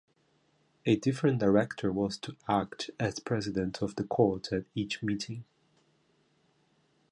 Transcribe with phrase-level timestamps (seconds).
[0.83, 5.43] A different director was to act as president of the Court at each meeting.